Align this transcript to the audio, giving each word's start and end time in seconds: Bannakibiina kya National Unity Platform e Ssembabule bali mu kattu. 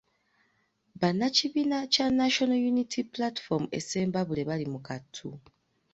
Bannakibiina 0.99 1.77
kya 1.93 2.05
National 2.19 2.61
Unity 2.71 3.01
Platform 3.13 3.63
e 3.77 3.79
Ssembabule 3.83 4.41
bali 4.49 4.65
mu 4.73 4.79
kattu. 4.87 5.27